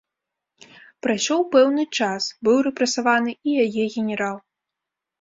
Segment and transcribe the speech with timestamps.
[1.07, 4.37] Прайшоў пэўны час, быў рэпрэсаваны і яе генерал.